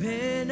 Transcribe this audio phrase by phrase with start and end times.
[0.00, 0.50] Ven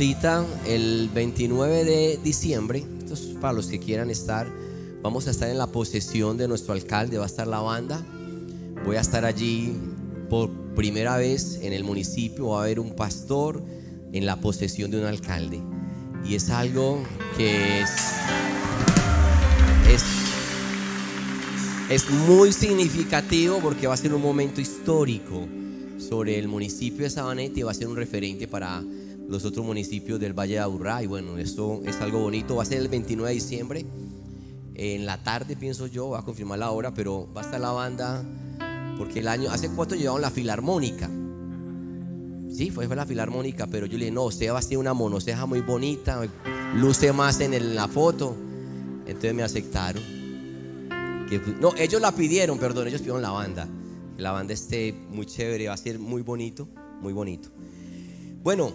[0.00, 4.46] el 29 de diciembre, esto es para los que quieran estar,
[5.02, 8.00] vamos a estar en la posesión de nuestro alcalde, va a estar la banda,
[8.86, 9.72] voy a estar allí
[10.30, 13.60] por primera vez en el municipio, va a haber un pastor
[14.12, 15.60] en la posesión de un alcalde.
[16.24, 17.02] Y es algo
[17.36, 17.90] que es,
[19.90, 20.04] es,
[21.90, 25.48] es muy significativo porque va a ser un momento histórico
[25.98, 28.84] sobre el municipio de Sabaneta y va a ser un referente para
[29.28, 31.02] los otros municipios del Valle de Aburrá.
[31.02, 32.56] Y bueno, esto es algo bonito.
[32.56, 33.86] Va a ser el 29 de diciembre,
[34.78, 37.72] en la tarde pienso yo, va a confirmar la hora, pero va a estar la
[37.72, 38.24] banda,
[38.96, 41.10] porque el año, hace cuatro llevaron la filarmónica.
[42.48, 45.46] Sí, fue, la filarmónica, pero yo le dije, no, usted va a ser una monoceja
[45.46, 46.20] muy bonita,
[46.76, 48.36] luce más en, la foto.
[49.04, 50.02] Entonces me aceptaron.
[51.60, 53.68] No, ellos la pidieron, perdón, ellos pidieron la banda.
[54.16, 56.68] Que La banda esté muy chévere, va a ser muy bonito,
[57.02, 57.48] muy bonito.
[58.44, 58.72] Bueno,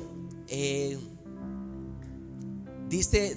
[0.48, 0.98] eh,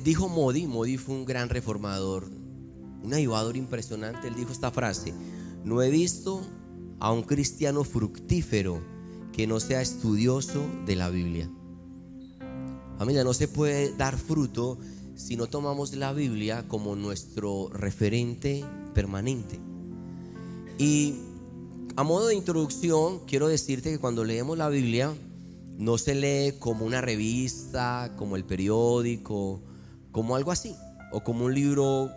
[0.05, 2.31] dijo Modi, Modi fue un gran reformador,
[3.03, 4.29] un ayudador impresionante.
[4.29, 5.15] Él dijo esta frase:
[5.65, 6.43] No he visto
[7.01, 8.83] a un cristiano fructífero
[9.33, 11.51] que no sea estudioso de la Biblia.
[12.99, 14.79] Familia, no se puede dar fruto
[15.15, 18.65] si no tomamos la Biblia como nuestro referente
[18.95, 19.61] permanente.
[20.79, 21.17] Y
[21.97, 25.15] a modo de introducción, quiero decirte que cuando leemos la Biblia,
[25.79, 29.61] no se lee como una revista, como el periódico,
[30.11, 30.75] como algo así,
[31.13, 32.11] o como un libro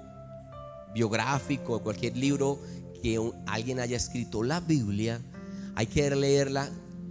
[0.93, 2.59] biográfico, o cualquier libro
[3.01, 4.43] que alguien haya escrito.
[4.43, 5.21] La Biblia
[5.75, 6.69] hay que leerla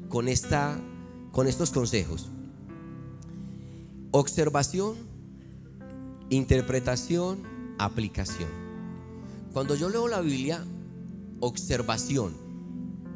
[0.08, 0.80] con, esta,
[1.32, 2.28] con estos consejos.
[4.10, 4.96] Observación,
[6.30, 7.42] interpretación,
[7.78, 8.48] aplicación.
[9.52, 10.64] Cuando yo leo la Biblia,
[11.40, 12.34] observación,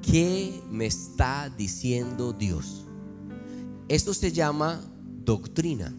[0.02, 2.86] ¿qué me está diciendo Dios?
[3.88, 4.80] Esto se llama
[5.24, 5.94] doctrina,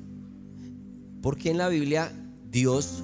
[1.22, 2.12] porque en la Biblia
[2.50, 3.04] Dios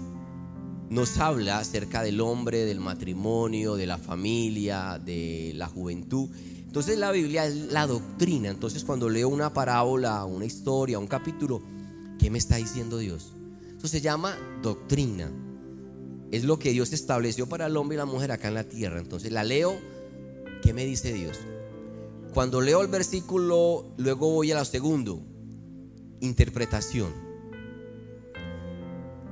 [0.90, 6.30] nos habla acerca del hombre, del matrimonio, de la familia, de la juventud.
[6.66, 8.50] Entonces la Biblia es la doctrina.
[8.50, 11.62] Entonces cuando leo una parábola, una historia, un capítulo,
[12.18, 13.34] ¿qué me está diciendo Dios?
[13.78, 15.32] Eso se llama doctrina.
[16.32, 19.00] Es lo que Dios estableció para el hombre y la mujer acá en la tierra.
[19.00, 19.78] Entonces la leo,
[20.62, 21.38] ¿qué me dice Dios?
[22.34, 25.22] Cuando leo el versículo, luego voy a la segundo,
[26.22, 27.12] interpretación.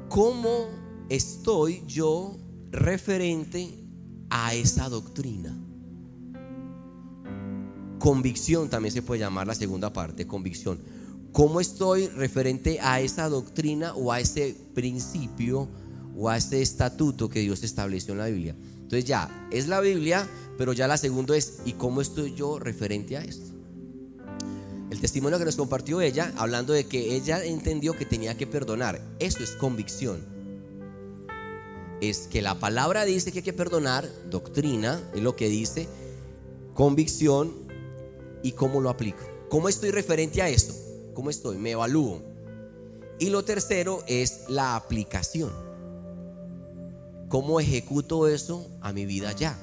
[0.09, 0.67] ¿Cómo
[1.09, 2.37] estoy yo
[2.71, 3.83] referente
[4.31, 5.55] a esa doctrina?
[7.99, 10.79] Convicción también se puede llamar la segunda parte, convicción.
[11.31, 15.67] ¿Cómo estoy referente a esa doctrina o a ese principio
[16.17, 18.55] o a ese estatuto que Dios estableció en la Biblia?
[18.75, 23.17] Entonces ya, es la Biblia, pero ya la segunda es, ¿y cómo estoy yo referente
[23.17, 23.53] a esto?
[24.89, 29.01] El testimonio que nos compartió ella, hablando de que ella entendió que tenía que perdonar,
[29.19, 30.25] eso es convicción.
[31.99, 35.87] Es que la palabra dice que hay que perdonar, doctrina, es lo que dice,
[36.73, 37.53] convicción
[38.41, 39.23] y cómo lo aplico.
[39.49, 40.73] ¿Cómo estoy referente a esto?
[41.13, 41.57] ¿Cómo estoy?
[41.57, 42.21] Me evalúo.
[43.19, 45.66] Y lo tercero es la aplicación.
[47.29, 49.57] ¿Cómo ejecuto eso a mi vida ya?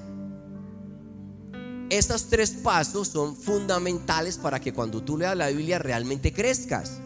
[1.90, 6.98] Estos tres pasos son fundamentales para que cuando tú leas la Biblia realmente crezcas.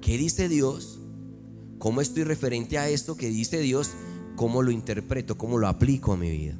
[0.00, 0.98] ¿Qué dice Dios?
[1.78, 3.90] ¿Cómo estoy referente a esto que dice Dios?
[4.36, 5.36] ¿Cómo lo interpreto?
[5.36, 6.58] ¿Cómo lo aplico a mi vida?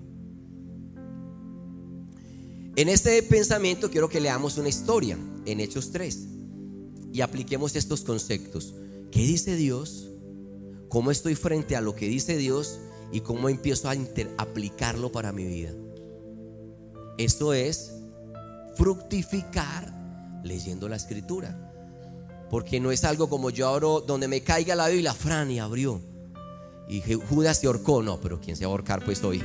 [2.77, 6.29] En este pensamiento quiero que leamos una historia en Hechos 3
[7.13, 8.75] y apliquemos estos conceptos.
[9.13, 10.09] ¿qué dice Dios?
[10.89, 12.81] ¿Cómo estoy frente a lo que dice Dios?
[13.13, 13.95] Y cómo empiezo a
[14.39, 15.71] aplicarlo para mi vida.
[17.19, 17.93] Eso es
[18.77, 19.93] fructificar
[20.43, 21.71] leyendo la escritura.
[22.51, 26.01] Porque no es algo como yo abro donde me caiga la Biblia, Fran y abrió.
[26.89, 28.03] Y Judas se ahorcó.
[28.03, 29.43] No, pero ¿quién se va a ahorcar pues hoy?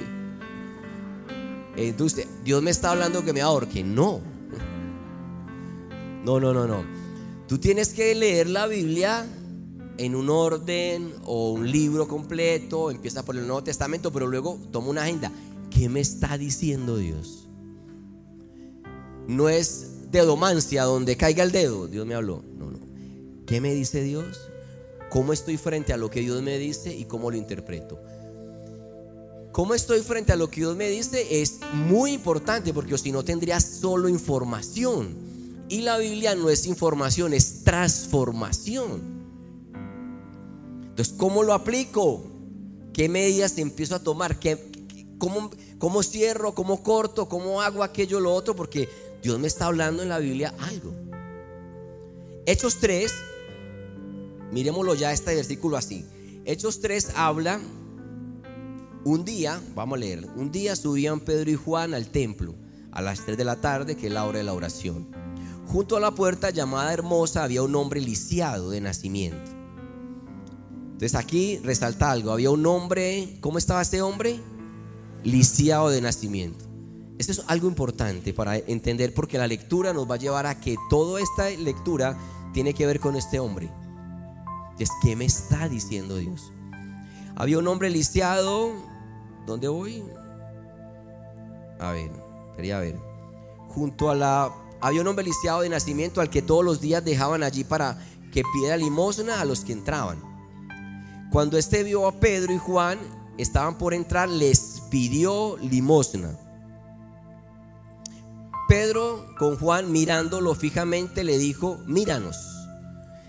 [1.75, 3.83] Entonces, Dios me está hablando que me ahorque.
[3.83, 4.19] No.
[6.25, 6.83] No, no, no, no.
[7.47, 9.25] Tú tienes que leer la Biblia
[9.97, 12.91] en un orden o un libro completo.
[12.91, 15.31] Empieza por el Nuevo Testamento, pero luego toma una agenda.
[15.69, 17.47] ¿Qué me está diciendo Dios?
[19.27, 21.87] No es dedomancia donde caiga el dedo.
[21.87, 22.43] Dios me habló.
[22.57, 22.79] No, no.
[23.45, 24.49] ¿Qué me dice Dios?
[25.09, 27.99] ¿Cómo estoy frente a lo que Dios me dice y cómo lo interpreto?
[29.51, 31.41] ¿Cómo estoy frente a lo que Dios me dice?
[31.41, 35.15] Es muy importante porque si no tendría solo información.
[35.69, 39.16] Y la Biblia no es información, es transformación.
[40.97, 42.23] Entonces, ¿cómo lo aplico?
[42.91, 44.39] ¿Qué medidas empiezo a tomar?
[44.39, 44.57] ¿Qué,
[45.19, 46.55] cómo, ¿Cómo cierro?
[46.55, 47.29] ¿Cómo corto?
[47.29, 48.55] ¿Cómo hago aquello, lo otro?
[48.55, 48.89] Porque
[49.21, 50.95] Dios me está hablando en la Biblia algo.
[52.47, 53.13] Hechos 3,
[54.51, 56.03] miremoslo ya este versículo así.
[56.45, 57.61] Hechos 3 habla,
[59.05, 62.55] un día, vamos a leer, un día subían Pedro y Juan al templo
[62.91, 65.11] a las 3 de la tarde, que es la hora de la oración.
[65.67, 69.56] Junto a la puerta llamada Hermosa había un hombre lisiado de nacimiento.
[70.97, 74.39] Entonces aquí resalta algo, había un hombre, ¿cómo estaba este hombre?
[75.23, 76.65] Lisiado de nacimiento.
[77.19, 80.75] Eso es algo importante para entender porque la lectura nos va a llevar a que
[80.89, 82.17] toda esta lectura
[82.51, 83.69] tiene que ver con este hombre.
[84.79, 86.51] Es que me está diciendo Dios.
[87.35, 88.71] Había un hombre lisiado.
[89.45, 90.03] ¿Dónde voy?
[91.79, 92.09] A ver,
[92.55, 92.99] quería ver.
[93.67, 94.51] Junto a la.
[94.81, 97.99] Había un hombre lisiado de nacimiento al que todos los días dejaban allí para
[98.31, 100.36] que pidiera limosna a los que entraban.
[101.31, 102.99] Cuando este vio a Pedro y Juan,
[103.37, 106.37] estaban por entrar, les pidió limosna.
[108.67, 112.37] Pedro con Juan mirándolo fijamente le dijo, míranos.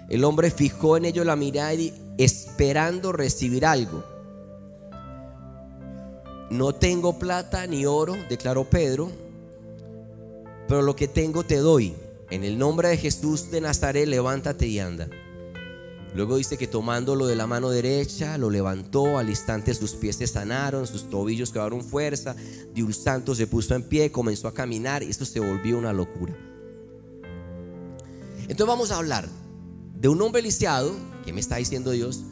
[0.09, 4.05] El hombre fijó en ellos la mirada y esperando recibir algo.
[6.51, 9.11] No tengo plata ni oro, declaró Pedro,
[10.67, 11.95] pero lo que tengo te doy.
[12.31, 15.09] En el nombre de Jesús de Nazaret, levántate y anda.
[16.15, 20.27] Luego dice que tomándolo de la mano derecha, lo levantó, al instante sus pies se
[20.27, 22.35] sanaron, sus tobillos quedaron fuerza,
[22.77, 26.35] un santo se puso en pie, comenzó a caminar y esto se volvió una locura.
[28.43, 29.29] Entonces vamos a hablar
[29.95, 30.93] de un hombre lisiado,
[31.25, 32.23] que me está diciendo Dios,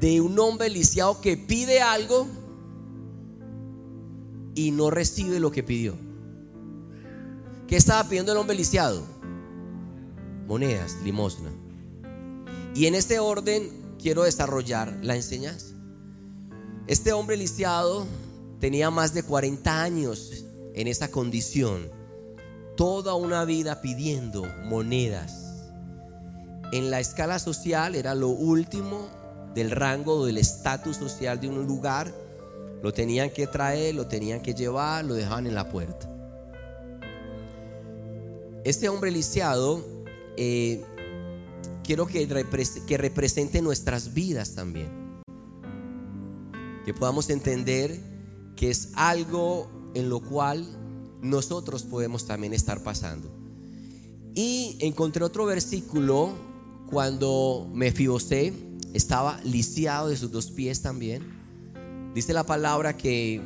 [0.00, 2.26] de un hombre lisiado que pide algo
[4.54, 5.96] y no recibe lo que pidió.
[7.66, 9.02] ¿Qué estaba pidiendo el hombre lisiado?
[10.46, 11.61] Monedas, limosna.
[12.74, 15.74] Y en este orden quiero desarrollar la enseñanza.
[16.86, 18.06] Este hombre lisiado
[18.60, 21.90] tenía más de 40 años en esa condición.
[22.76, 25.70] Toda una vida pidiendo monedas.
[26.72, 29.08] En la escala social era lo último
[29.54, 32.12] del rango del estatus social de un lugar.
[32.82, 36.08] Lo tenían que traer, lo tenían que llevar, lo dejaban en la puerta.
[38.64, 39.84] Este hombre lisiado
[40.36, 40.82] eh,
[41.82, 42.26] quiero que,
[42.86, 44.90] que represente nuestras vidas también.
[46.84, 48.00] Que podamos entender
[48.56, 50.66] que es algo en lo cual
[51.20, 53.30] nosotros podemos también estar pasando.
[54.34, 56.32] Y encontré otro versículo
[56.88, 58.52] cuando Mefibosé
[58.92, 61.22] estaba lisiado de sus dos pies también.
[62.14, 63.40] Dice la palabra que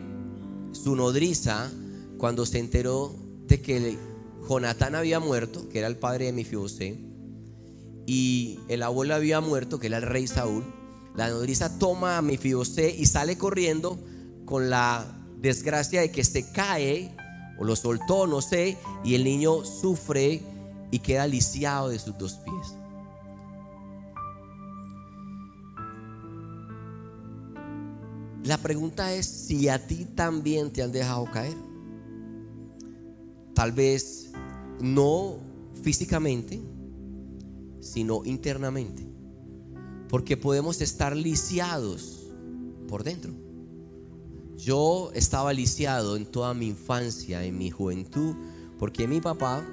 [0.72, 1.70] su nodriza,
[2.18, 3.14] cuando se enteró
[3.46, 3.98] de que
[4.48, 6.98] Jonatán había muerto, que era el padre de Mefibosé,
[8.06, 10.64] y el abuelo había muerto, que era el rey Saúl,
[11.14, 13.98] la nodriza toma a Mefibosé y sale corriendo
[14.44, 15.04] con la
[15.38, 17.14] desgracia de que se cae
[17.58, 20.42] o lo soltó, no sé, y el niño sufre
[20.90, 22.74] y queda lisiado de sus dos pies.
[28.44, 31.56] La pregunta es si a ti también te han dejado caer.
[33.54, 34.30] Tal vez
[34.80, 35.38] no
[35.82, 36.60] físicamente,
[37.86, 39.06] sino internamente.
[40.08, 42.28] Porque podemos estar lisiados
[42.88, 43.32] por dentro.
[44.56, 48.34] Yo estaba lisiado en toda mi infancia, en mi juventud,
[48.78, 49.66] porque mi papá,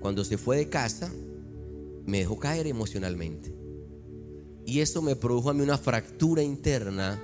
[0.00, 1.12] cuando se fue de casa,
[2.06, 3.54] me dejó caer emocionalmente.
[4.66, 7.20] Y eso me produjo a mí una fractura interna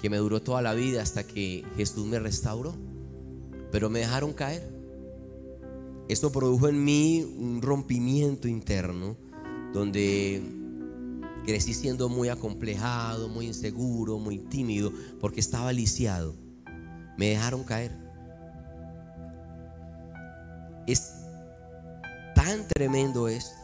[0.00, 2.74] que me duró toda la vida hasta que Jesús me restauró.
[3.70, 4.68] Pero me dejaron caer.
[6.08, 9.16] Eso produjo en mí un rompimiento interno
[9.76, 10.42] donde
[11.44, 14.90] crecí siendo muy acomplejado, muy inseguro, muy tímido,
[15.20, 16.34] porque estaba lisiado.
[17.18, 17.92] Me dejaron caer.
[20.86, 21.12] Es
[22.34, 23.54] tan tremendo esto.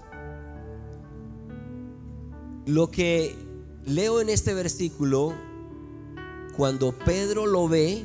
[2.67, 3.35] Lo que
[3.87, 5.33] leo en este versículo,
[6.59, 8.05] cuando Pedro lo ve,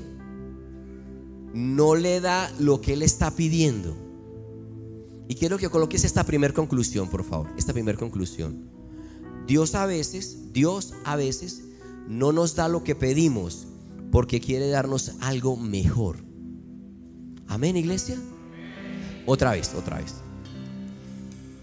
[1.53, 4.06] no le da lo que él está pidiendo.
[5.27, 8.69] Y quiero que coloques esta primera conclusión, por favor, esta primera conclusión.
[9.45, 11.61] Dios a veces, Dios a veces
[12.07, 13.67] no nos da lo que pedimos
[14.11, 16.17] porque quiere darnos algo mejor.
[17.47, 18.17] Amén, iglesia.
[19.25, 20.13] Otra vez, otra vez.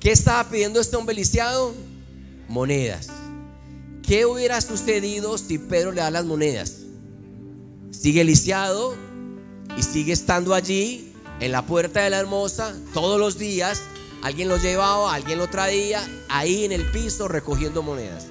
[0.00, 1.74] ¿Qué estaba pidiendo este hombre lisiado?
[2.48, 3.08] Monedas.
[4.02, 6.80] ¿Qué hubiera sucedido si Pedro le da las monedas?
[7.90, 8.94] Sigue lisiado
[9.78, 13.82] y sigue estando allí en la puerta de la hermosa todos los días.
[14.22, 18.26] Alguien lo llevaba, alguien lo traía, ahí en el piso recogiendo monedas.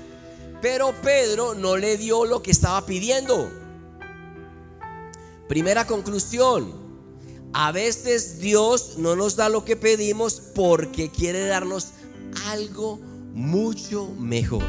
[0.62, 3.52] Pero Pedro no le dio lo que estaba pidiendo.
[5.48, 6.74] Primera conclusión,
[7.54, 11.90] a veces Dios no nos da lo que pedimos porque quiere darnos
[12.48, 13.00] algo
[13.34, 14.64] mucho mejor.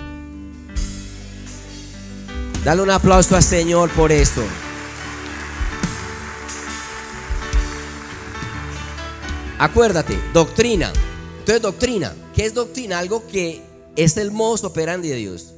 [2.64, 4.42] Dale un aplauso al Señor por eso.
[9.58, 10.92] Acuérdate, doctrina.
[11.38, 12.14] Entonces, doctrina.
[12.34, 12.98] ¿Qué es doctrina?
[12.98, 13.62] Algo que
[13.96, 15.54] es el modo operandi de Dios.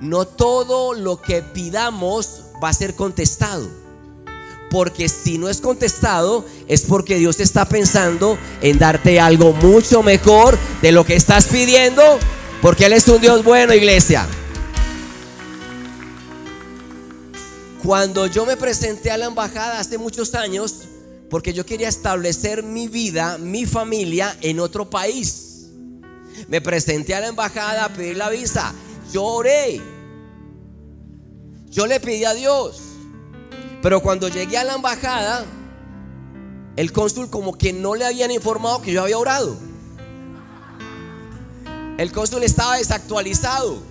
[0.00, 3.68] No todo lo que pidamos va a ser contestado.
[4.70, 10.58] Porque si no es contestado, es porque Dios está pensando en darte algo mucho mejor
[10.82, 12.02] de lo que estás pidiendo.
[12.60, 14.26] Porque Él es un Dios bueno, iglesia.
[17.84, 20.80] Cuando yo me presenté a la embajada hace muchos años,
[21.30, 25.68] porque yo quería establecer mi vida, mi familia en otro país.
[26.48, 28.74] Me presenté a la embajada a pedir la visa.
[29.12, 29.80] Yo oré.
[31.70, 32.80] Yo le pedí a Dios.
[33.82, 35.44] Pero cuando llegué a la embajada,
[36.76, 39.56] el cónsul como que no le habían informado que yo había orado.
[41.98, 43.82] El cónsul estaba desactualizado.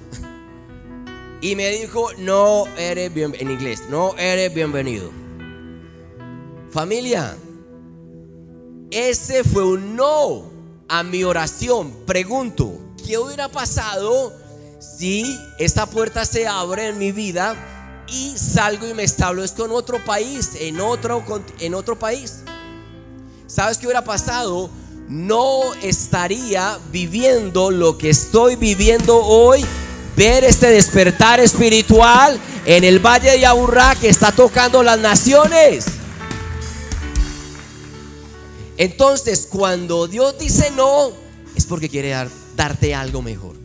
[1.42, 5.25] Y me dijo, no eres bien en inglés, no eres bienvenido.
[6.76, 7.38] Familia,
[8.92, 10.52] ese fue un no
[10.90, 11.94] a mi oración.
[12.06, 12.78] Pregunto,
[13.08, 14.34] ¿qué hubiera pasado
[14.82, 17.56] si esta puerta se abre en mi vida
[18.10, 21.24] y salgo y me establezco en otro país, en otro,
[21.62, 22.42] en otro país?
[23.48, 24.70] ¿Sabes qué hubiera pasado?
[25.08, 29.66] No estaría viviendo lo que estoy viviendo hoy.
[30.18, 35.95] Ver este despertar espiritual en el Valle de Aburrá que está tocando las naciones.
[38.78, 41.10] Entonces, cuando Dios dice no,
[41.56, 42.14] es porque quiere
[42.56, 43.56] darte algo mejor.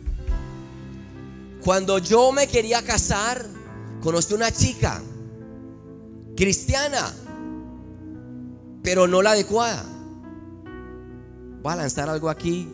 [1.63, 3.45] Cuando yo me quería casar,
[4.01, 5.01] conocí una chica
[6.35, 7.13] cristiana,
[8.81, 9.85] pero no la adecuada.
[11.61, 12.67] Voy a lanzar algo aquí.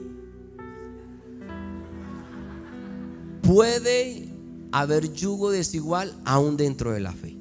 [3.41, 4.29] Puede
[4.71, 7.35] haber yugo desigual aún dentro de la fe.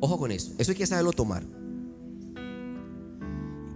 [0.00, 0.52] Ojo con eso.
[0.58, 1.44] Eso hay que saberlo tomar.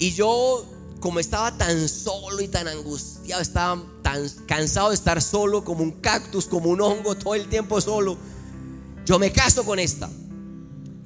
[0.02, 0.64] Y yo,
[0.98, 5.92] como estaba tan solo y tan angustiado, estaba tan cansado de estar solo como un
[5.92, 8.18] cactus, como un hongo, todo el tiempo solo.
[9.06, 10.10] Yo me caso con esta.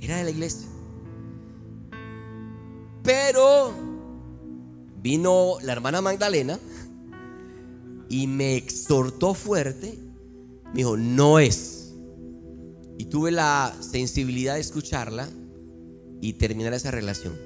[0.00, 0.66] Era de la iglesia.
[3.02, 3.74] Pero
[5.02, 6.58] vino la hermana Magdalena
[8.08, 9.98] y me exhortó fuerte.
[10.68, 11.92] Me dijo, no es.
[12.96, 15.28] Y tuve la sensibilidad de escucharla
[16.22, 17.45] y terminar esa relación.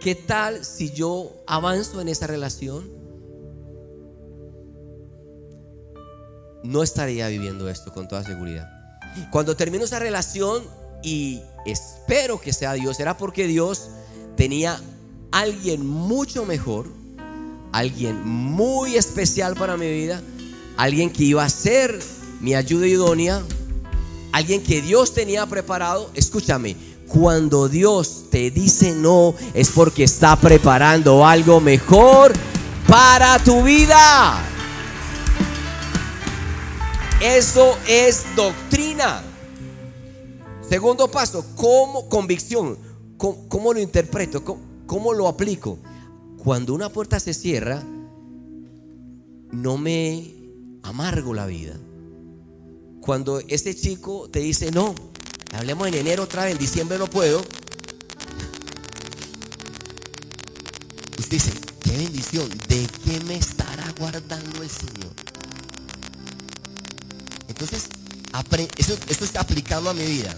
[0.00, 2.90] ¿Qué tal si yo avanzo en esa relación?
[6.62, 8.68] No estaría viviendo esto con toda seguridad.
[9.30, 10.64] Cuando termino esa relación
[11.02, 13.90] y espero que sea Dios, era porque Dios
[14.36, 14.80] tenía
[15.30, 16.88] alguien mucho mejor,
[17.72, 20.22] alguien muy especial para mi vida,
[20.76, 21.98] alguien que iba a ser
[22.40, 23.42] mi ayuda idónea,
[24.32, 26.10] alguien que Dios tenía preparado.
[26.14, 26.76] Escúchame,
[27.08, 32.32] cuando Dios te dice no, es porque está preparando algo mejor
[32.86, 34.42] para tu vida.
[37.20, 39.22] Eso es doctrina.
[40.68, 42.76] Segundo paso, ¿cómo convicción?
[43.16, 44.44] ¿Cómo, lo interpreto?
[44.44, 45.78] ¿Cómo, ¿Cómo lo aplico?
[46.42, 47.82] Cuando una puerta se cierra,
[49.50, 50.34] no me
[50.82, 51.74] amargo la vida.
[53.00, 54.94] Cuando ese chico te dice no,
[55.56, 57.44] Hablemos en enero otra vez, en diciembre no puedo.
[61.18, 65.12] Usted dice, qué bendición, ¿de qué me estará guardando el Señor?
[67.48, 67.88] Entonces,
[68.76, 70.34] eso, esto está aplicado a mi vida.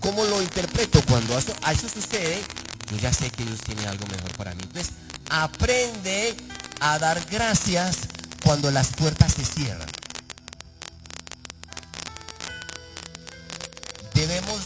[0.00, 1.00] ¿Cómo lo interpreto?
[1.06, 2.42] Cuando eso, a eso sucede,
[2.90, 4.62] yo ya sé que Dios tiene algo mejor para mí.
[4.62, 4.92] Entonces,
[5.30, 6.36] aprende
[6.80, 7.98] a dar gracias
[8.42, 9.93] cuando las puertas se cierran.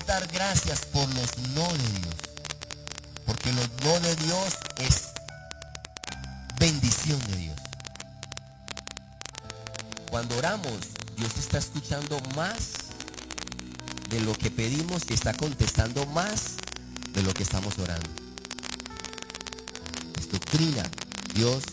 [0.09, 2.15] Dar gracias por los no de Dios.
[3.27, 5.09] Porque los no de Dios es
[6.59, 7.57] bendición de Dios.
[10.11, 10.79] Cuando oramos,
[11.19, 12.71] Dios está escuchando más
[14.09, 16.57] de lo que pedimos y está contestando más
[17.13, 18.09] de lo que estamos orando.
[20.19, 20.85] Es doctrina.
[21.35, 21.65] Dios,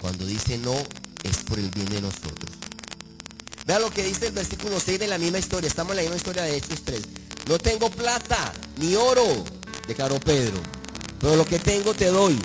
[0.00, 0.76] cuando dice no,
[1.24, 2.61] es por el bien de nosotros.
[3.66, 5.68] Vea lo que dice el versículo 6 de la misma historia.
[5.68, 7.00] Estamos en la misma historia de Hechos 3.
[7.48, 9.44] No tengo plata ni oro,
[9.86, 10.56] declaró Pedro.
[11.20, 12.38] Pero lo que tengo te doy.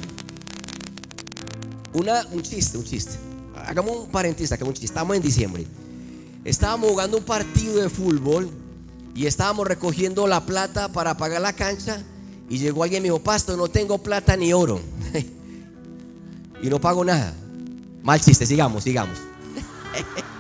[1.94, 3.16] Un chiste, un chiste.
[3.66, 4.86] Hagamos un paréntesis, hagamos un chiste.
[4.86, 5.66] Estamos en diciembre.
[6.46, 8.50] Estábamos jugando un partido de fútbol
[9.16, 12.04] y estábamos recogiendo la plata para pagar la cancha.
[12.50, 14.80] Y llegó alguien y me dijo, Pastor, no tengo plata ni oro.
[16.62, 17.34] y no pago nada.
[18.04, 19.18] Mal chiste, sigamos, sigamos.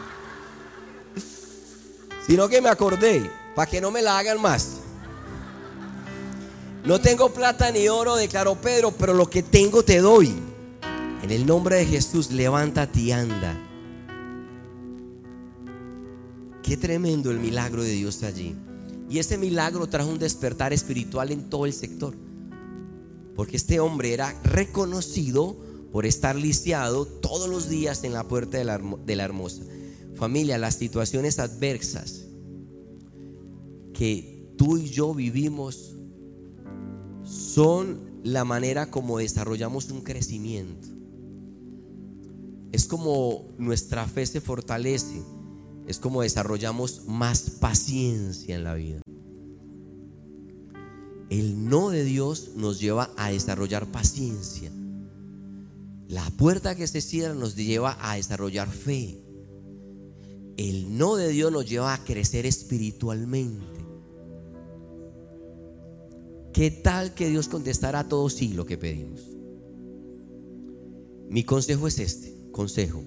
[2.27, 4.81] Sino que me acordé, para que no me la hagan más.
[6.83, 10.33] No tengo plata ni oro, declaró Pedro, pero lo que tengo te doy.
[11.23, 13.57] En el nombre de Jesús, levántate y anda.
[16.63, 18.55] Qué tremendo el milagro de Dios allí.
[19.09, 22.13] Y ese milagro trajo un despertar espiritual en todo el sector.
[23.35, 25.55] Porque este hombre era reconocido
[25.91, 29.63] por estar lisiado todos los días en la puerta de la, de la hermosa.
[30.17, 32.25] Familia, las situaciones adversas
[33.93, 35.95] que tú y yo vivimos
[37.23, 40.87] son la manera como desarrollamos un crecimiento.
[42.71, 45.21] Es como nuestra fe se fortalece,
[45.87, 49.01] es como desarrollamos más paciencia en la vida.
[51.29, 54.71] El no de Dios nos lleva a desarrollar paciencia.
[56.07, 59.26] La puerta que se cierra nos lleva a desarrollar fe.
[60.57, 63.77] El no de Dios nos lleva a crecer espiritualmente.
[66.51, 69.21] ¿Qué tal que Dios contestará a todo sí lo que pedimos?
[71.29, 73.03] Mi consejo es este, consejo,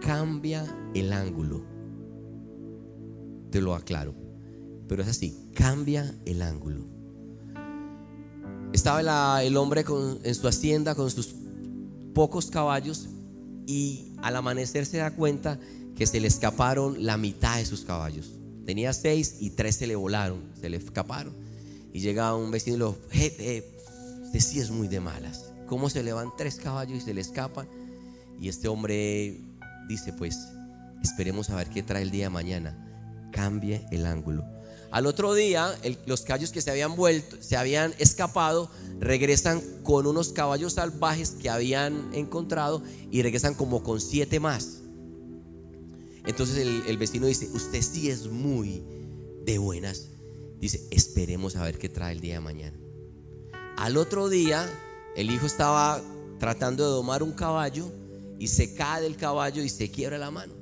[0.00, 0.64] cambia
[0.94, 1.64] el ángulo.
[3.50, 4.14] Te lo aclaro,
[4.86, 6.84] pero es así, cambia el ángulo.
[8.72, 9.84] Estaba el hombre
[10.22, 11.34] en su hacienda con sus
[12.14, 13.08] pocos caballos
[13.66, 15.58] y al amanecer se da cuenta
[15.98, 18.30] que se le escaparon la mitad de sus caballos.
[18.64, 21.34] Tenía seis y tres se le volaron, se le escaparon.
[21.92, 23.76] Y llega un vecino y lo "Je, eh,
[24.24, 25.46] usted sí es muy de malas.
[25.66, 27.66] ¿Cómo se le van tres caballos y se le escapan?
[28.40, 29.40] Y este hombre
[29.88, 30.38] dice, pues,
[31.02, 33.28] esperemos a ver qué trae el día de mañana.
[33.32, 34.44] Cambie el ángulo.
[34.92, 35.74] Al otro día,
[36.06, 41.50] los caballos que se habían vuelto, se habían escapado, regresan con unos caballos salvajes que
[41.50, 44.78] habían encontrado y regresan como con siete más.
[46.28, 48.84] Entonces el, vecino dice, usted sí es muy
[49.46, 50.10] de buenas.
[50.60, 52.78] Dice, esperemos a ver qué trae el día de mañana.
[53.78, 54.68] Al otro día,
[55.16, 56.02] el hijo estaba
[56.38, 57.90] tratando de domar un caballo
[58.38, 60.52] y se cae del caballo y se quiebra la mano.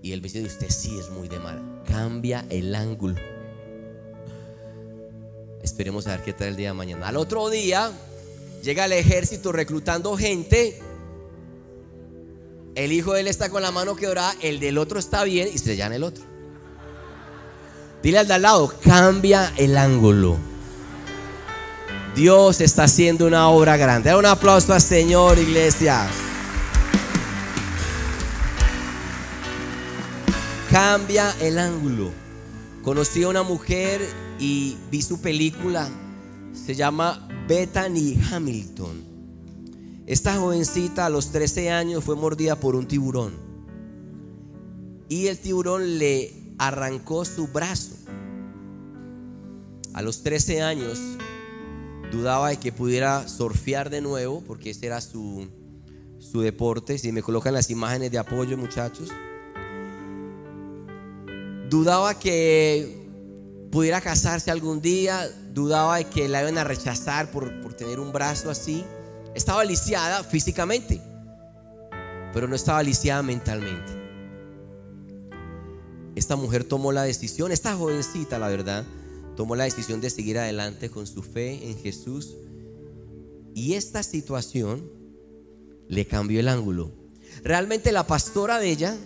[0.00, 1.82] Y el vecino dice, usted sí es muy de mala.
[1.86, 3.16] Cambia el ángulo.
[5.62, 7.08] Esperemos a ver qué trae el día de mañana.
[7.08, 7.92] Al otro día,
[8.62, 10.80] llega el ejército reclutando gente.
[12.74, 15.58] El hijo de él está con la mano quebrada, el del otro está bien y
[15.58, 16.24] se llama el otro.
[18.02, 20.36] Dile al de al lado, cambia el ángulo.
[22.16, 24.10] Dios está haciendo una obra grande.
[24.10, 26.06] Da un aplauso al Señor, iglesia.
[30.70, 32.10] Cambia el ángulo.
[32.82, 34.00] Conocí a una mujer
[34.40, 35.88] y vi su película.
[36.52, 39.13] Se llama Bethany Hamilton.
[40.06, 43.32] Esta jovencita a los 13 años fue mordida por un tiburón.
[45.08, 47.96] Y el tiburón le arrancó su brazo.
[49.94, 51.00] A los 13 años
[52.12, 55.48] dudaba de que pudiera surfear de nuevo, porque ese era su,
[56.18, 56.98] su deporte.
[56.98, 59.08] Si me colocan las imágenes de apoyo, muchachos.
[61.70, 63.08] Dudaba que
[63.70, 68.12] pudiera casarse algún día, dudaba de que la iban a rechazar por, por tener un
[68.12, 68.84] brazo así.
[69.34, 71.00] Estaba lisiada físicamente,
[72.32, 73.92] pero no estaba lisiada mentalmente.
[76.14, 78.84] Esta mujer tomó la decisión, esta jovencita, la verdad,
[79.36, 82.36] tomó la decisión de seguir adelante con su fe en Jesús.
[83.54, 84.90] Y esta situación
[85.88, 86.92] le cambió el ángulo.
[87.42, 88.96] Realmente la pastora de ella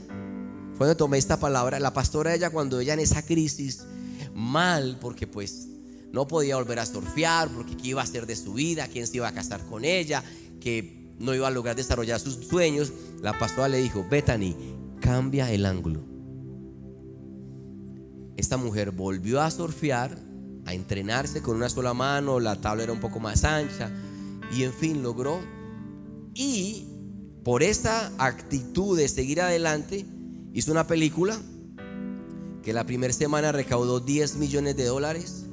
[0.77, 3.85] Cuando tomé esta palabra, la pastora ella cuando ella en esa crisis
[4.33, 5.67] mal porque pues
[6.13, 9.19] no podía volver a surfear, porque qué iba a hacer de su vida, quién se
[9.19, 10.23] iba a casar con ella,
[10.61, 14.55] que no iba a lograr desarrollar sus sueños, la pastora le dijo, Bethany,
[15.01, 16.01] cambia el ángulo.
[18.37, 20.17] Esta mujer volvió a surfear,
[20.65, 23.91] a entrenarse con una sola mano, la tabla era un poco más ancha
[24.55, 25.41] y en fin logró.
[26.35, 26.87] Y
[27.43, 30.07] por esa actitud de seguir adelante,
[30.53, 31.37] hizo una película
[32.63, 35.47] que la primera semana recaudó 10 millones de dólares,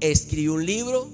[0.00, 1.08] escribió un libro,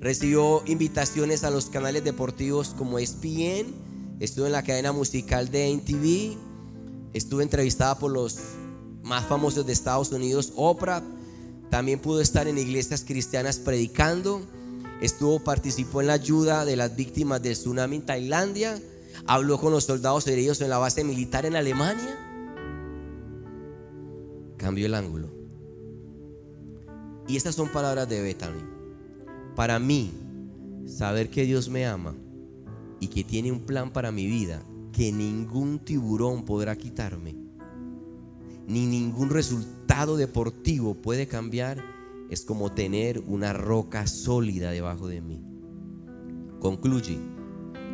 [0.00, 3.72] recibió invitaciones a los canales deportivos como ESPN,
[4.20, 6.36] estuvo en la cadena musical de NTV,
[7.12, 8.38] estuvo entrevistada por los
[9.02, 11.02] más famosos de Estados Unidos, Oprah,
[11.70, 14.42] también pudo estar en iglesias cristianas predicando,
[15.00, 18.80] estuvo participó en la ayuda de las víctimas del tsunami en Tailandia,
[19.26, 22.18] habló con los soldados heridos en la base militar en Alemania.
[24.58, 25.41] Cambió el ángulo.
[27.28, 28.62] Y estas son palabras de Bethany.
[29.54, 30.12] Para mí,
[30.86, 32.14] saber que Dios me ama
[33.00, 37.34] y que tiene un plan para mi vida que ningún tiburón podrá quitarme,
[38.66, 41.82] ni ningún resultado deportivo puede cambiar,
[42.30, 45.42] es como tener una roca sólida debajo de mí.
[46.60, 47.18] Concluye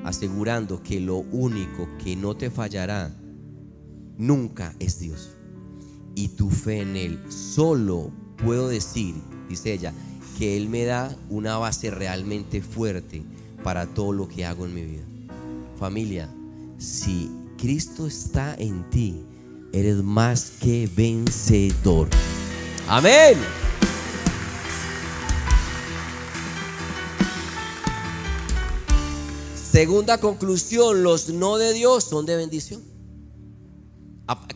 [0.04, 3.14] asegurando que lo único que no te fallará
[4.16, 5.36] nunca es Dios.
[6.14, 7.20] Y tu fe en Él.
[7.28, 8.12] Solo
[8.44, 9.14] puedo decir,
[9.48, 9.92] dice ella,
[10.38, 13.22] que Él me da una base realmente fuerte
[13.62, 15.04] para todo lo que hago en mi vida.
[15.78, 16.32] Familia,
[16.78, 19.24] si Cristo está en ti,
[19.72, 22.08] eres más que vencedor.
[22.88, 23.36] Amén.
[29.54, 32.82] Segunda conclusión, los no de Dios son de bendición.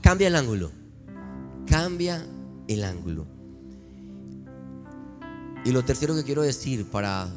[0.01, 0.73] Cambia el ángulo.
[1.67, 2.27] Cambia
[2.67, 3.42] el ángulo.
[5.65, 7.29] Y lo tercero que quiero decir para,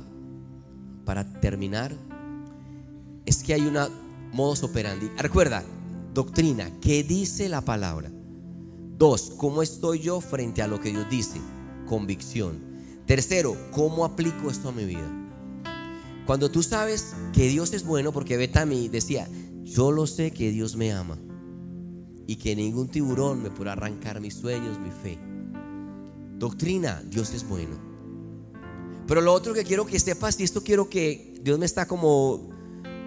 [1.05, 1.95] para terminar
[3.25, 3.87] es que hay una
[4.33, 5.09] modus operandi.
[5.17, 5.63] Recuerda,
[6.13, 8.11] doctrina, ¿qué dice la palabra?
[8.97, 11.39] Dos, ¿cómo estoy yo frente a lo que Dios dice?
[11.85, 12.63] Convicción.
[13.05, 15.11] Tercero, ¿cómo aplico esto a mi vida?
[16.25, 19.27] Cuando tú sabes que Dios es bueno, porque Betami decía,
[19.63, 21.19] yo lo sé que Dios me ama
[22.25, 25.19] y que ningún tiburón me podrá arrancar mis sueños, mi fe.
[26.39, 27.94] Doctrina, Dios es bueno.
[29.07, 32.49] Pero lo otro que quiero que sepas, y esto quiero que Dios me está como,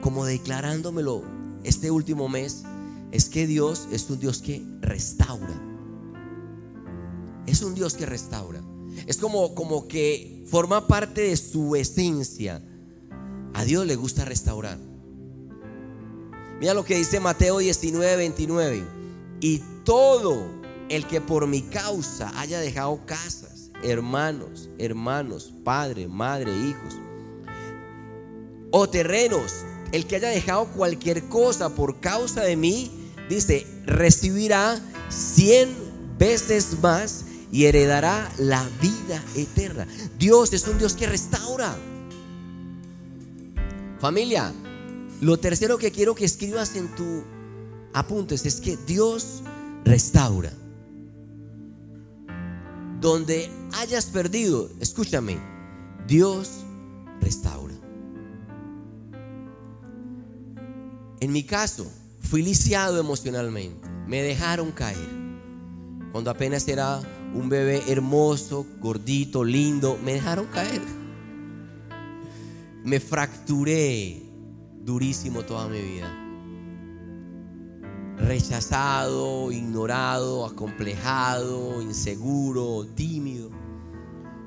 [0.01, 1.25] como declarándomelo
[1.65, 2.63] este último mes,
[3.11, 5.61] es que Dios es un Dios que restaura.
[7.47, 8.63] Es un Dios que restaura.
[9.07, 12.63] Es como, como que forma parte de su esencia.
[13.55, 14.79] A Dios le gusta restaurar.
[16.61, 18.85] Mira lo que dice Mateo 19, 29.
[19.41, 20.47] Y todo
[20.89, 26.97] el que por mi causa haya dejado casas, hermanos, hermanos, padre, madre, hijos,
[28.71, 32.91] o terrenos, el que haya dejado cualquier cosa por causa de mí,
[33.29, 35.75] dice, recibirá cien
[36.19, 39.87] veces más y heredará la vida eterna.
[40.19, 41.75] Dios es un Dios que restaura.
[44.01, 44.53] Familia,
[45.21, 47.25] lo tercero que quiero que escribas en tu
[47.95, 49.43] apuntes es que Dios
[49.85, 50.53] restaura.
[53.01, 55.39] Donde hayas perdido, escúchame,
[56.07, 56.65] Dios
[57.21, 57.75] restaura.
[61.21, 63.89] En mi caso, fui lisiado emocionalmente.
[64.07, 65.09] Me dejaron caer.
[66.13, 67.01] Cuando apenas era
[67.35, 70.83] un bebé hermoso, gordito, lindo, me dejaron caer.
[72.85, 74.23] Me fracturé
[74.81, 76.28] durísimo toda mi vida.
[78.21, 83.51] Rechazado, ignorado, acomplejado, inseguro, tímido.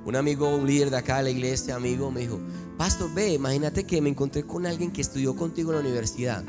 [0.06, 2.40] Un amigo, un líder de acá de la iglesia, amigo, me dijo,
[2.78, 6.44] Pastor, ve, imagínate que me encontré con alguien que estudió contigo en la universidad.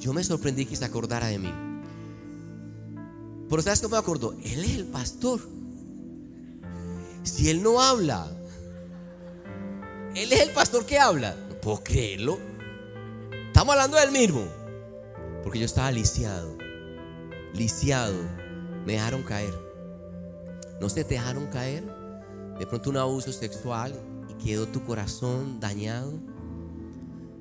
[0.00, 1.52] Yo me sorprendí que se acordara de mí.
[3.48, 4.32] Pero ¿sabes cómo me acordó?
[4.42, 5.40] Él es el pastor.
[7.22, 8.30] Si él no habla,
[10.14, 11.36] él es el pastor que habla.
[11.48, 12.38] No puedo creerlo.
[13.46, 14.57] Estamos hablando del mismo.
[15.48, 16.58] Porque yo estaba lisiado.
[17.54, 18.22] Lisiado.
[18.84, 19.54] Me dejaron caer.
[20.78, 21.84] ¿No se te dejaron caer?
[22.58, 23.94] De pronto un abuso sexual
[24.28, 26.12] y quedó tu corazón dañado.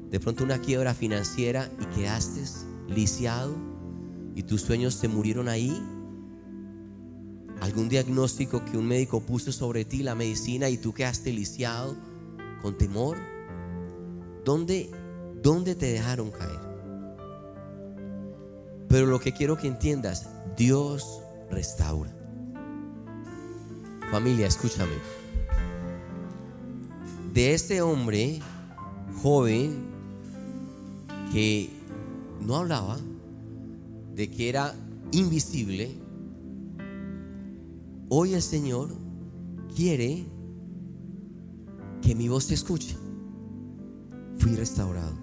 [0.10, 2.44] De pronto una quiebra financiera y quedaste
[2.88, 3.54] lisiado
[4.36, 5.78] y tus sueños se murieron ahí.
[7.60, 11.94] Algún diagnóstico que un médico puso sobre ti, la medicina, y tú quedaste lisiado
[12.62, 13.18] con temor.
[14.46, 14.92] ¿Dónde,
[15.44, 16.67] dónde te dejaron caer?
[18.88, 21.22] Pero lo que quiero que entiendas, Dios
[21.52, 22.14] restaura.
[24.12, 24.94] Familia, escúchame.
[27.34, 28.40] De este hombre
[29.22, 29.86] joven
[31.32, 31.70] que
[32.42, 32.98] no hablaba,
[34.16, 34.74] de que era
[35.12, 35.92] invisible,
[38.10, 38.90] hoy el Señor
[39.76, 40.26] quiere
[42.02, 42.96] que mi voz se escuche.
[44.38, 45.14] Fui restaurado.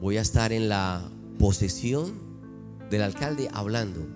[0.00, 2.31] Voy a estar en la posesión
[2.92, 4.06] del alcalde hablando,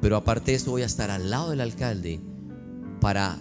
[0.00, 2.20] pero aparte de eso voy a estar al lado del alcalde
[3.00, 3.36] para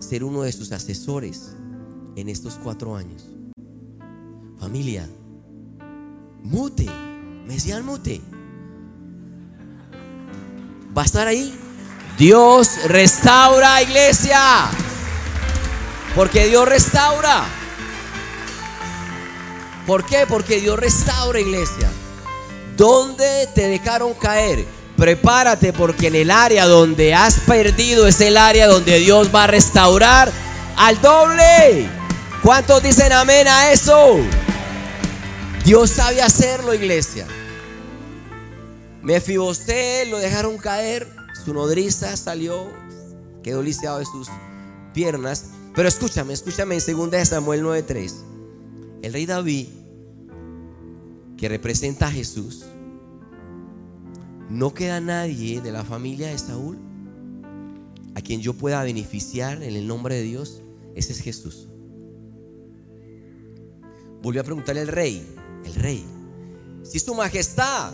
[0.00, 1.54] ser uno de sus asesores
[2.16, 3.24] en estos cuatro años.
[4.58, 5.08] Familia,
[6.42, 6.86] mute,
[7.46, 8.20] me decían mute.
[10.96, 11.54] ¿Va a estar ahí?
[12.18, 14.40] Dios restaura iglesia.
[16.16, 17.44] Porque Dios restaura.
[19.86, 20.26] ¿Por qué?
[20.28, 21.90] Porque Dios restaura iglesia.
[22.76, 24.64] ¿Dónde te dejaron caer?
[24.96, 29.46] Prepárate porque en el área donde has perdido es el área donde Dios va a
[29.48, 30.30] restaurar
[30.76, 31.88] al doble.
[32.42, 34.18] ¿Cuántos dicen amén a eso?
[35.64, 37.26] Dios sabe hacerlo, iglesia.
[39.02, 41.08] Mefibosé lo dejaron caer,
[41.44, 42.70] su nodriza salió,
[43.42, 44.28] quedó lisiado de sus
[44.92, 45.46] piernas.
[45.74, 48.14] Pero escúchame, escúchame en 2 Samuel 9:3.
[49.02, 49.68] El rey David,
[51.44, 52.64] que representa a Jesús,
[54.48, 56.78] no queda nadie de la familia de Saúl
[58.14, 60.62] a quien yo pueda beneficiar en el nombre de Dios.
[60.94, 61.68] Ese es Jesús.
[64.22, 65.22] Volvió a preguntarle al rey,
[65.66, 66.06] el rey,
[66.82, 67.92] si su majestad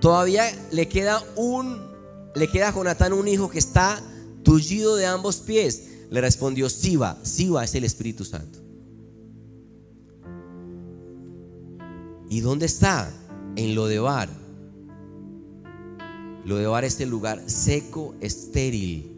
[0.00, 1.80] todavía le queda un,
[2.36, 4.00] le queda a Jonatán un hijo que está
[4.44, 5.88] tullido de ambos pies.
[6.10, 8.63] Le respondió, Siba, Siba es el Espíritu Santo.
[12.34, 13.12] ¿Y dónde está?
[13.54, 14.28] En Lodebar.
[16.44, 19.16] Lodebar es el lugar seco, estéril.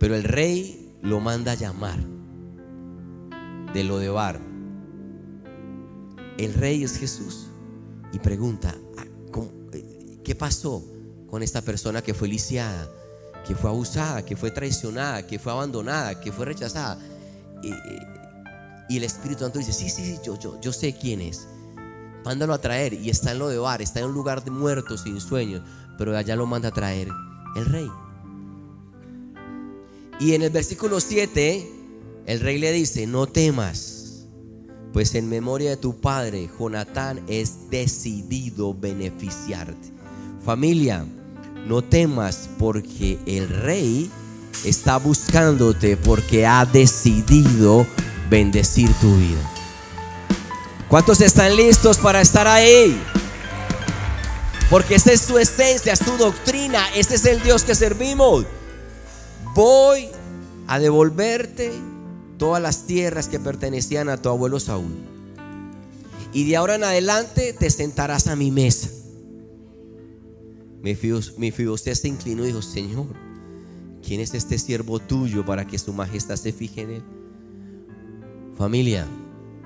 [0.00, 2.00] Pero el rey lo manda a llamar
[3.72, 4.40] de Lodebar.
[6.36, 7.46] El rey es Jesús.
[8.12, 9.04] Y pregunta, ah,
[9.74, 10.82] eh, ¿qué pasó
[11.28, 12.90] con esta persona que fue lisiada,
[13.46, 16.98] que fue abusada, que fue traicionada, que fue abandonada, que fue rechazada?
[18.92, 21.46] Y, el Espíritu Santo dice, sí, sí, sí, yo, yo, yo sé quién es.
[22.24, 22.92] Mándalo a traer.
[22.92, 25.62] Y está en lo de bar, está en un lugar de muertos, sin sueños.
[25.98, 27.08] Pero allá lo manda a traer
[27.56, 27.88] el rey.
[30.20, 31.70] Y en el versículo 7,
[32.26, 34.26] el rey le dice, no temas,
[34.92, 39.90] pues en memoria de tu padre, Jonatán es decidido beneficiarte.
[40.44, 41.04] Familia,
[41.66, 44.10] no temas porque el rey
[44.64, 47.86] está buscándote porque ha decidido
[48.32, 49.42] bendecir tu vida.
[50.88, 52.98] ¿Cuántos están listos para estar ahí?
[54.70, 58.46] Porque esa es tu esencia, es tu doctrina, ese es el Dios que servimos.
[59.54, 60.08] Voy
[60.66, 61.72] a devolverte
[62.38, 64.96] todas las tierras que pertenecían a tu abuelo Saúl.
[66.32, 68.88] Y de ahora en adelante te sentarás a mi mesa.
[70.82, 73.08] Mi usted se inclinó y dijo, Señor,
[74.02, 77.21] ¿quién es este siervo tuyo para que su majestad se fije en él?
[78.56, 79.06] Familia,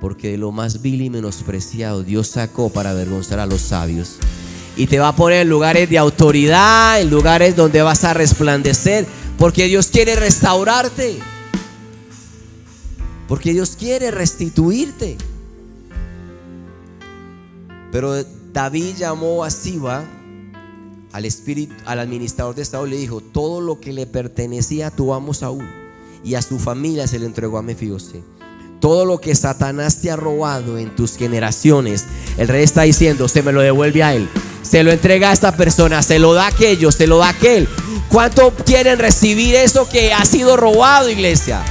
[0.00, 4.16] porque de lo más vil y menospreciado Dios sacó para avergonzar a los sabios.
[4.76, 9.06] Y te va a poner en lugares de autoridad, en lugares donde vas a resplandecer,
[9.38, 11.18] porque Dios quiere restaurarte.
[13.26, 15.16] Porque Dios quiere restituirte.
[17.90, 18.22] Pero
[18.52, 20.04] David llamó a Siba,
[21.12, 24.90] al espíritu, al administrador de Estado, y le dijo: Todo lo que le pertenecía a
[24.90, 25.64] tu amo Saúl
[26.22, 28.22] y a su familia se le entregó a Mefibosé.
[28.80, 32.04] Todo lo que Satanás te ha robado en tus generaciones,
[32.36, 34.28] el rey está diciendo: Se me lo devuelve a él.
[34.62, 37.30] Se lo entrega a esta persona, se lo da a aquello, se lo da a
[37.30, 37.68] aquel.
[38.08, 41.62] ¿Cuánto quieren recibir eso que ha sido robado, iglesia?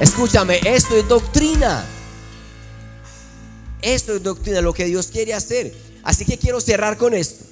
[0.00, 1.84] Escúchame, esto es doctrina.
[3.80, 5.72] Esto es doctrina, lo que Dios quiere hacer.
[6.02, 7.44] Así que quiero cerrar con esto.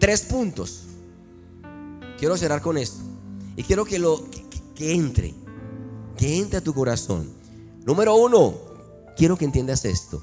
[0.00, 0.82] Tres puntos.
[2.18, 2.98] Quiero cerrar con esto.
[3.56, 4.24] Y quiero que lo
[4.74, 5.34] que, entre.
[6.16, 7.30] Que entre a tu corazón.
[7.84, 8.54] Número uno,
[9.16, 10.22] quiero que entiendas esto.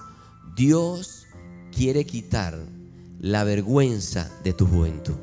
[0.55, 1.25] Dios
[1.71, 2.57] quiere quitar
[3.19, 5.15] la vergüenza de tu juventud.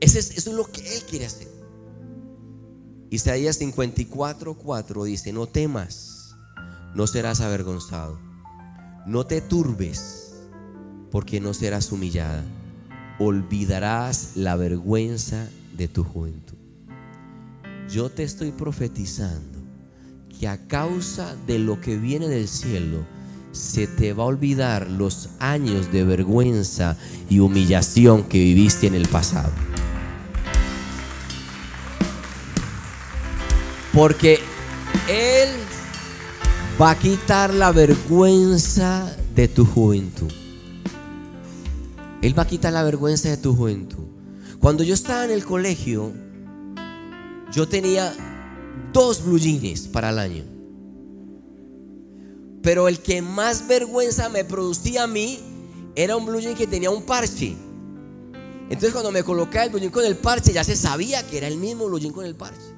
[0.00, 1.48] Eso es, eso es lo que Él quiere hacer.
[3.10, 6.36] Isaías 54, 4 dice, no temas,
[6.94, 8.18] no serás avergonzado,
[9.06, 10.34] no te turbes,
[11.10, 12.44] porque no serás humillada,
[13.18, 16.57] olvidarás la vergüenza de tu juventud.
[17.90, 19.58] Yo te estoy profetizando
[20.38, 23.06] que a causa de lo que viene del cielo,
[23.52, 26.98] se te va a olvidar los años de vergüenza
[27.30, 29.50] y humillación que viviste en el pasado.
[33.94, 34.38] Porque
[35.08, 35.48] Él
[36.80, 40.30] va a quitar la vergüenza de tu juventud.
[42.20, 44.04] Él va a quitar la vergüenza de tu juventud.
[44.60, 46.12] Cuando yo estaba en el colegio,
[47.52, 48.14] yo tenía
[48.92, 50.44] dos blue jeans para el año.
[52.62, 55.38] Pero el que más vergüenza me producía a mí
[55.94, 57.56] era un blue jean que tenía un parche.
[58.64, 61.48] Entonces cuando me colocaba el blue jean con el parche, ya se sabía que era
[61.48, 62.76] el mismo blue jean con el parche.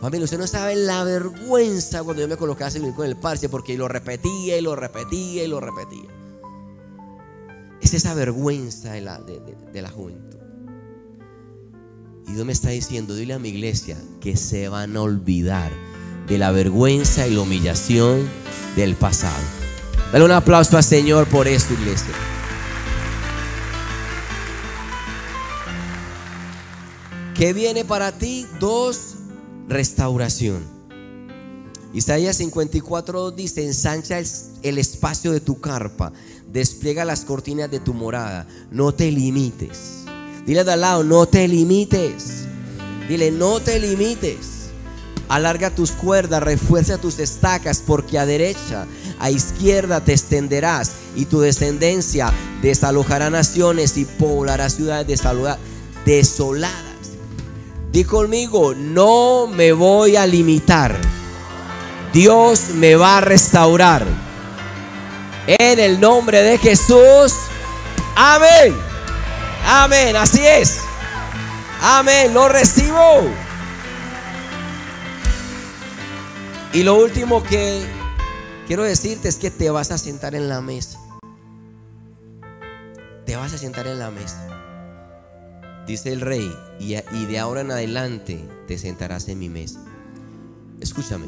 [0.00, 3.16] Familia, usted no sabe la vergüenza cuando yo me colocaba ese blue jean con el
[3.16, 6.08] parche porque lo repetía y lo repetía y lo repetía.
[7.80, 9.40] Es esa vergüenza de la, de,
[9.72, 10.38] de la juventud.
[12.28, 15.72] Y Dios me está diciendo, dile a mi iglesia que se van a olvidar
[16.28, 18.28] de la vergüenza y la humillación
[18.76, 19.42] del pasado.
[20.12, 22.12] Dale un aplauso al Señor por esto, iglesia.
[27.34, 28.46] ¿Qué viene para ti?
[28.58, 29.14] Dos,
[29.68, 30.62] restauración.
[31.94, 34.26] Isaías 54 dice, ensancha el,
[34.62, 36.12] el espacio de tu carpa,
[36.52, 40.07] despliega las cortinas de tu morada, no te limites.
[40.48, 42.46] Dile de al lado, no te limites.
[43.06, 44.70] Dile, no te limites.
[45.28, 48.86] Alarga tus cuerdas, refuerza tus estacas, porque a derecha,
[49.18, 52.32] a izquierda te extenderás, y tu descendencia
[52.62, 55.06] desalojará naciones y poblará ciudades
[56.06, 56.82] desoladas.
[57.92, 60.96] Di conmigo, no me voy a limitar.
[62.14, 64.06] Dios me va a restaurar.
[65.46, 67.34] En el nombre de Jesús.
[68.16, 68.87] Amén.
[69.70, 70.16] Amén.
[70.16, 70.80] Así es.
[71.82, 72.32] Amén.
[72.32, 73.28] Lo recibo.
[76.72, 77.84] Y lo último que
[78.66, 80.98] quiero decirte es que te vas a sentar en la mesa.
[83.26, 84.42] Te vas a sentar en la mesa.
[85.86, 86.50] Dice el rey,
[86.80, 86.94] y,
[87.26, 89.84] de ahora en adelante te sentarás en mi mesa.
[90.80, 91.26] Escúchame.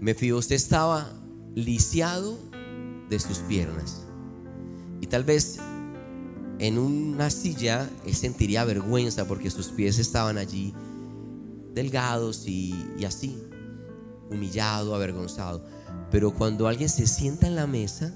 [0.00, 1.12] Me fío, usted estaba
[1.54, 2.36] lisiado
[3.08, 4.02] de sus piernas.
[5.00, 5.60] Y tal vez
[6.58, 10.74] en una silla él sentiría vergüenza porque sus pies estaban allí
[11.74, 13.36] delgados y, y así,
[14.30, 15.64] humillado, avergonzado.
[16.10, 18.14] Pero cuando alguien se sienta en la mesa,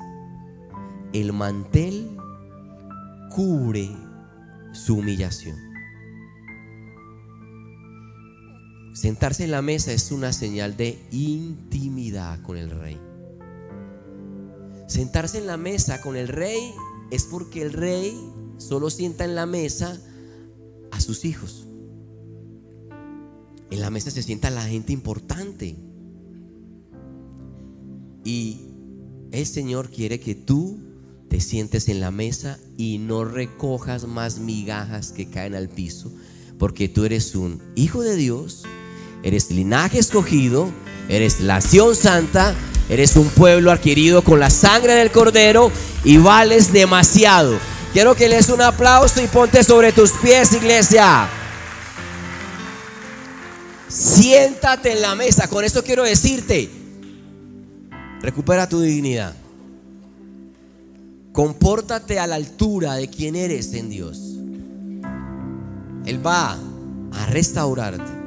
[1.13, 2.17] el mantel
[3.31, 3.91] cubre
[4.73, 5.57] su humillación.
[8.95, 13.01] Sentarse en la mesa es una señal de intimidad con el rey.
[14.89, 16.73] Sentarse en la mesa con el rey
[17.11, 18.19] es porque el rey
[18.59, 20.01] solo sienta en la mesa
[20.91, 21.67] a sus hijos.
[23.71, 25.77] En la mesa se sienta la gente importante.
[28.25, 28.69] Y
[29.31, 30.79] el Señor quiere que tú
[31.29, 36.13] te sientes en la mesa y no recojas más migajas que caen al piso,
[36.59, 38.65] porque tú eres un hijo de Dios,
[39.23, 40.71] eres linaje escogido,
[41.09, 42.55] eres nación santa,
[42.89, 45.71] eres un pueblo adquirido con la sangre del cordero
[46.05, 47.59] y vales demasiado.
[47.93, 51.29] Quiero que les un aplauso y ponte sobre tus pies, iglesia.
[53.89, 55.49] Siéntate en la mesa.
[55.49, 56.69] Con esto quiero decirte,
[58.21, 59.35] recupera tu dignidad.
[61.33, 64.19] Compórtate a la altura de quien eres en Dios.
[66.05, 66.59] Él va
[67.13, 68.18] a restaurarte.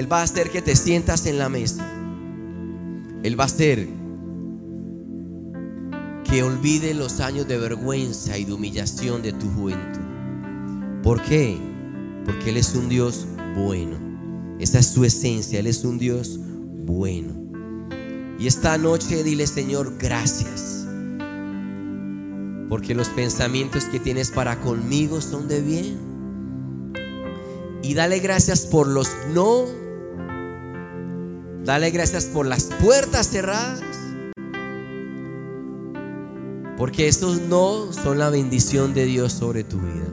[0.00, 1.86] Él va a hacer que te sientas en la mesa.
[3.22, 3.86] Él va a hacer
[6.24, 10.00] que olvide los años de vergüenza y de humillación de tu juventud.
[11.02, 11.58] ¿Por qué?
[12.24, 13.98] Porque Él es un Dios bueno.
[14.58, 15.60] Esa es su esencia.
[15.60, 16.40] Él es un Dios
[16.86, 17.34] bueno.
[18.38, 20.86] Y esta noche dile, Señor, gracias
[22.70, 25.98] porque los pensamientos que tienes para conmigo son de bien.
[27.82, 29.79] Y dale gracias por los no.
[31.64, 33.82] Dale gracias por las puertas cerradas.
[36.76, 40.08] Porque estos no son la bendición de Dios sobre tu vida.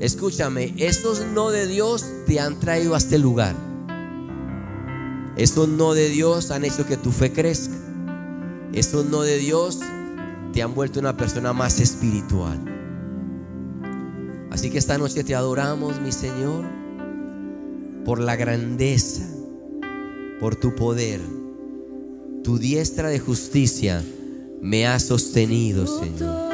[0.00, 3.54] Escúchame, estos no de Dios te han traído a este lugar.
[5.36, 7.76] Estos no de Dios han hecho que tu fe crezca.
[8.74, 9.80] Estos no de Dios
[10.52, 12.58] te han vuelto una persona más espiritual.
[14.50, 16.64] Así que esta noche te adoramos, mi Señor,
[18.04, 19.22] por la grandeza,
[20.40, 21.20] por tu poder.
[22.44, 24.02] Tu diestra de justicia
[24.60, 26.52] me ha sostenido, Señor.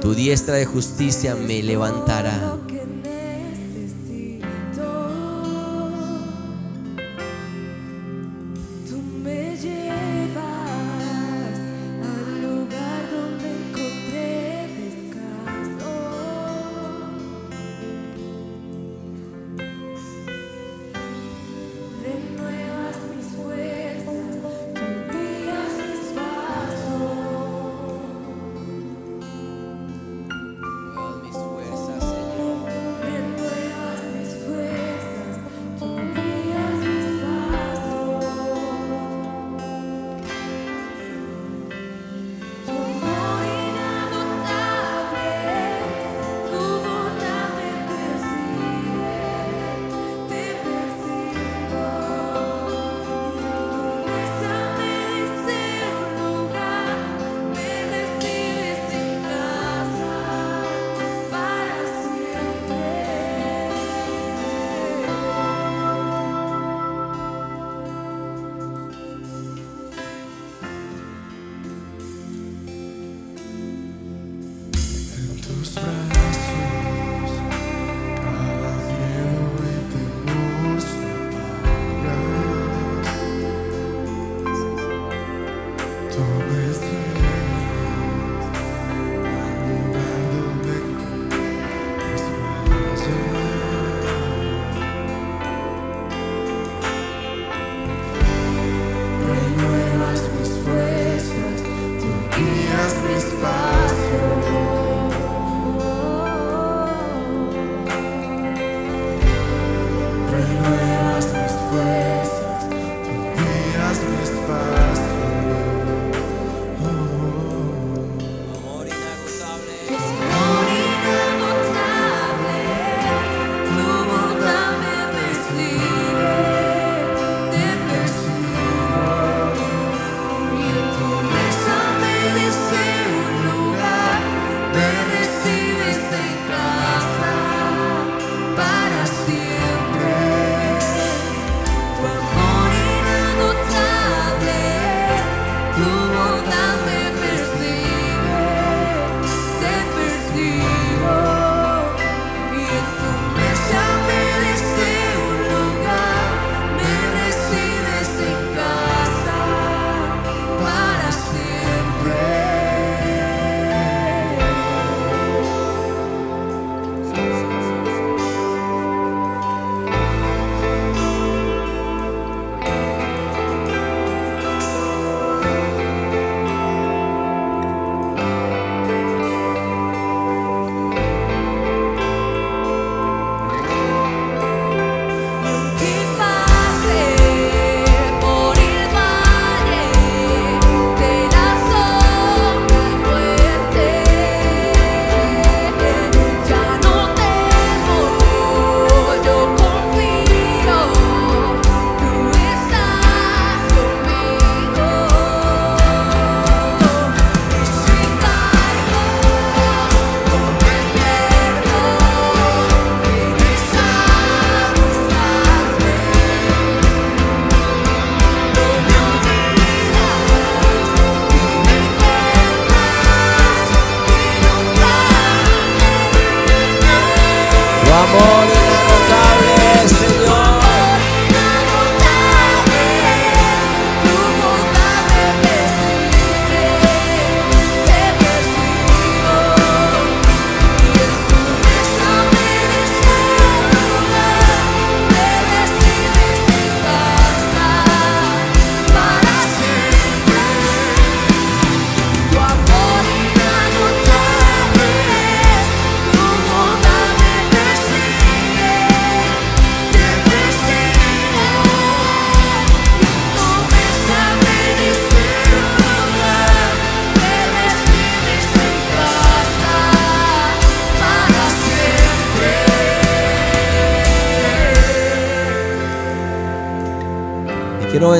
[0.00, 2.58] Tu diestra de justicia me levantará.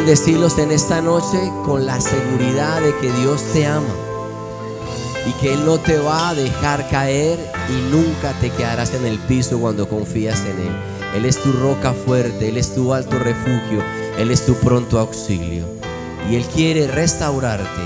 [0.06, 3.92] Bendecirlos en esta noche con la seguridad de que Dios te ama
[5.26, 9.18] y que Él no te va a dejar caer y nunca te quedarás en el
[9.18, 10.76] piso cuando confías en Él.
[11.16, 13.82] Él es tu roca fuerte, Él es tu alto refugio,
[14.16, 15.64] Él es tu pronto auxilio.
[16.30, 17.82] Y Él quiere restaurarte,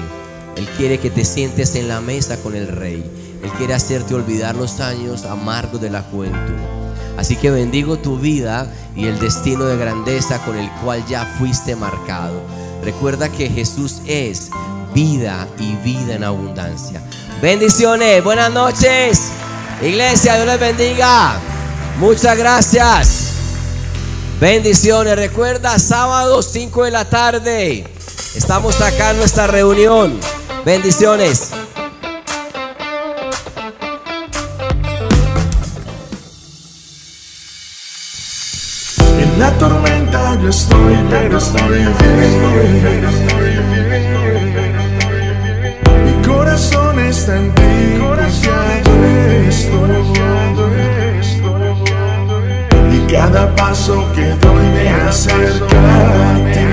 [0.57, 3.03] Él quiere que te sientes en la mesa con el Rey,
[3.43, 6.80] Él quiere hacerte olvidar los años amargos de la juventud.
[7.17, 11.77] Así que bendigo tu vida y el destino de grandeza con el cual ya fuiste
[11.77, 12.41] marcado.
[12.83, 14.51] Recuerda que Jesús es
[14.95, 17.03] vida y vida en abundancia.
[17.43, 19.33] Bendiciones, buenas noches.
[19.83, 21.39] Iglesia, Dios les bendiga.
[21.99, 23.31] Muchas gracias.
[24.41, 25.17] Bendiciones.
[25.17, 27.85] Recuerda, sábado 5 de la tarde.
[28.35, 30.19] Estamos acá en nuestra reunión.
[30.65, 31.51] Bendiciones.
[40.37, 41.93] Yo estoy, pero estoy bien.
[46.05, 47.63] Mi corazón está en ti,
[49.49, 50.01] estoy.
[52.93, 55.81] Y cada paso que doy me acerca
[56.31, 56.67] a ti.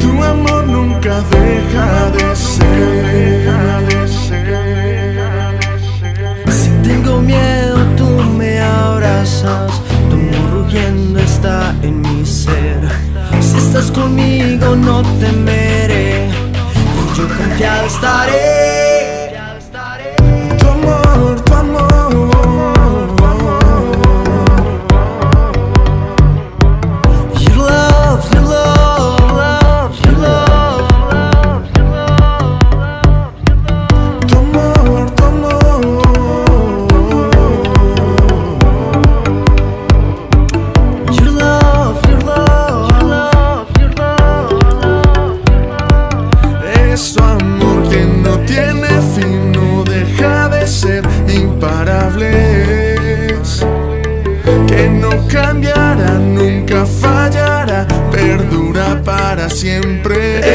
[0.00, 3.50] Tu amor nunca deja de ser.
[6.50, 9.83] Si tengo miedo, tú me abrazas.
[11.44, 12.80] En mi ser.
[13.38, 16.30] Si estás conmigo, no temeré.
[17.14, 18.93] Yo confiado estaré.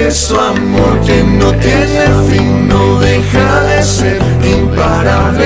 [0.08, 5.46] Es tu amor que no tiene fin, no deja de ser imparable.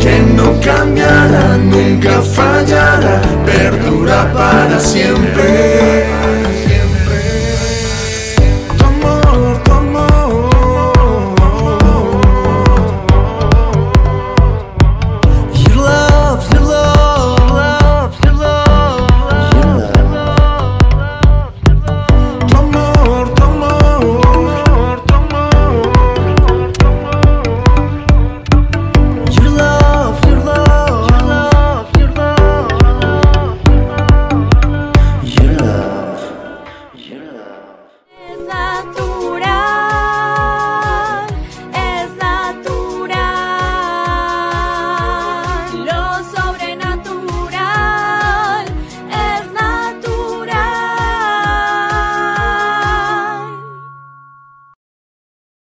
[0.00, 6.05] Que no cambiará, nunca fallará, perdura para siempre.